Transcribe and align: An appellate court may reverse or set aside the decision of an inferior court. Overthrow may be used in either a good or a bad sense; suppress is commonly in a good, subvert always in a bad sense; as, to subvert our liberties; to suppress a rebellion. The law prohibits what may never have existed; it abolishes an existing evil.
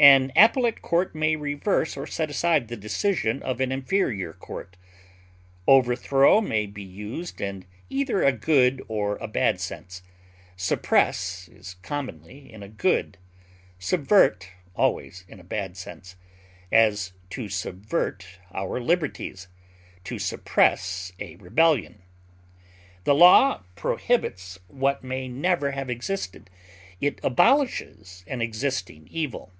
An 0.00 0.30
appellate 0.36 0.80
court 0.80 1.12
may 1.16 1.34
reverse 1.34 1.96
or 1.96 2.06
set 2.06 2.30
aside 2.30 2.68
the 2.68 2.76
decision 2.76 3.42
of 3.42 3.60
an 3.60 3.72
inferior 3.72 4.32
court. 4.32 4.76
Overthrow 5.66 6.40
may 6.40 6.66
be 6.66 6.84
used 6.84 7.40
in 7.40 7.64
either 7.90 8.22
a 8.22 8.30
good 8.30 8.80
or 8.86 9.16
a 9.16 9.26
bad 9.26 9.60
sense; 9.60 10.04
suppress 10.56 11.48
is 11.48 11.74
commonly 11.82 12.48
in 12.52 12.62
a 12.62 12.68
good, 12.68 13.18
subvert 13.80 14.48
always 14.76 15.24
in 15.26 15.40
a 15.40 15.42
bad 15.42 15.76
sense; 15.76 16.14
as, 16.70 17.12
to 17.30 17.48
subvert 17.48 18.24
our 18.52 18.78
liberties; 18.80 19.48
to 20.04 20.16
suppress 20.20 21.10
a 21.18 21.34
rebellion. 21.38 22.02
The 23.02 23.16
law 23.16 23.64
prohibits 23.74 24.60
what 24.68 25.02
may 25.02 25.26
never 25.26 25.72
have 25.72 25.90
existed; 25.90 26.50
it 27.00 27.18
abolishes 27.24 28.22
an 28.28 28.40
existing 28.40 29.08
evil. 29.10 29.50